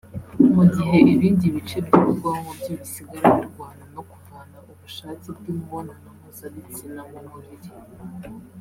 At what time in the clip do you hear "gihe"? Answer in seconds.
0.73-0.97